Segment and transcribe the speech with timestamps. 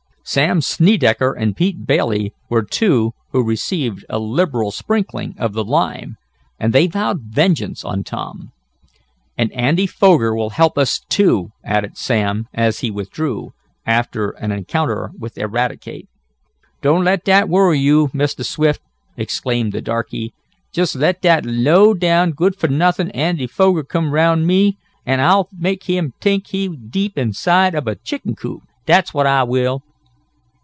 [0.23, 6.15] Sam Snedecker and Pete Bailey were two who received a liberal sprinkling of the lime,
[6.57, 8.51] and they vowed vengeance on Tom.
[9.37, 13.51] "And Andy Foger will help us, too," added Sam, as he withdrew,
[13.85, 16.07] after an encounter with Eradicate.
[16.81, 18.79] "Doan't let dat worry yo', Mistah Swift!"
[19.17, 20.33] exclaimed the darkey.
[20.71, 25.49] "Jest let dat low down good fo nuffin' Andy Foger come 'round me, an' Ah'll
[25.51, 29.81] make him t'ink he's de inside ob a chicken coop, dat's what Ah will."